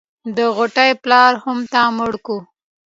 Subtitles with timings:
[0.35, 2.37] د غوټۍ پلار هم تا مړ کو.